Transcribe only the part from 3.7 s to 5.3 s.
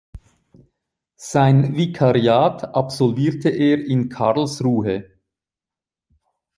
in Karlsruhe.